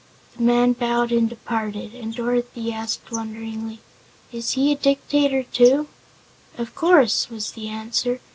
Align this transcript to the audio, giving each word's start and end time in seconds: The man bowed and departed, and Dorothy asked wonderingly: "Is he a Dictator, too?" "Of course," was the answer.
The 0.35 0.41
man 0.41 0.73
bowed 0.73 1.11
and 1.11 1.29
departed, 1.29 1.93
and 1.93 2.11
Dorothy 2.15 2.73
asked 2.73 3.11
wonderingly: 3.11 3.81
"Is 4.31 4.53
he 4.53 4.71
a 4.71 4.75
Dictator, 4.75 5.43
too?" 5.43 5.89
"Of 6.57 6.73
course," 6.73 7.29
was 7.29 7.51
the 7.51 7.67
answer. 7.69 8.19